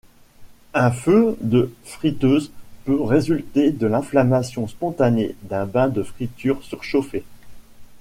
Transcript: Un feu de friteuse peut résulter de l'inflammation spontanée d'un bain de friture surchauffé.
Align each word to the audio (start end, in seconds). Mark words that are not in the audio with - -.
Un 0.73 0.89
feu 0.89 1.37
de 1.41 1.71
friteuse 1.83 2.51
peut 2.85 2.99
résulter 3.03 3.71
de 3.71 3.85
l'inflammation 3.85 4.67
spontanée 4.67 5.35
d'un 5.43 5.67
bain 5.67 5.89
de 5.89 6.01
friture 6.01 6.63
surchauffé. 6.63 7.23